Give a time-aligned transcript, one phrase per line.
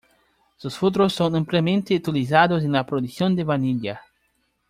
[0.57, 4.01] Sus frutos son ampliamente utilizados en la producción de vainilla.